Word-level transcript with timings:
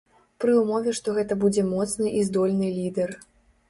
Пры 0.43 0.55
ўмове 0.61 0.95
што 1.01 1.15
гэта 1.19 1.39
будзе 1.45 1.69
моцны 1.71 2.11
і 2.19 2.27
здольны 2.31 2.77
лідэр. 2.83 3.19